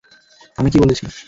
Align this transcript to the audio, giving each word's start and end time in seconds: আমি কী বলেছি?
আমি 0.57 0.69
কী 0.69 0.77
বলেছি? 0.79 1.03